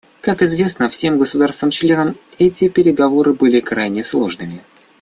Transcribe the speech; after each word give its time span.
Как 0.21 0.41
известно 0.41 0.89
всем 0.89 1.19
государствам-членам, 1.19 2.17
эти 2.39 2.69
переговоры 2.69 3.33
были 3.35 3.59
крайне 3.59 4.01
сложными. 4.01 4.63